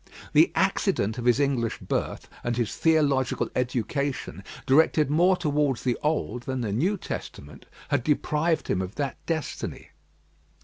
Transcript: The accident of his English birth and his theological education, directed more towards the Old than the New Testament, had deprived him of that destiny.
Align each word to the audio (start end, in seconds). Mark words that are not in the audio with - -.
The 0.33 0.51
accident 0.55 1.19
of 1.19 1.25
his 1.25 1.39
English 1.39 1.77
birth 1.77 2.27
and 2.43 2.57
his 2.57 2.75
theological 2.75 3.51
education, 3.55 4.43
directed 4.65 5.11
more 5.11 5.37
towards 5.37 5.83
the 5.83 5.95
Old 6.01 6.41
than 6.41 6.61
the 6.61 6.71
New 6.73 6.97
Testament, 6.97 7.67
had 7.89 8.03
deprived 8.03 8.67
him 8.67 8.81
of 8.81 8.95
that 8.95 9.23
destiny. 9.27 9.89